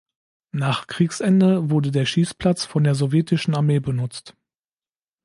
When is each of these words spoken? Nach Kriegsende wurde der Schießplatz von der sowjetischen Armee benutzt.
Nach 0.51 0.87
Kriegsende 0.87 1.69
wurde 1.69 1.91
der 1.91 2.07
Schießplatz 2.07 2.65
von 2.65 2.83
der 2.83 2.95
sowjetischen 2.95 3.53
Armee 3.55 3.77
benutzt. 3.79 4.35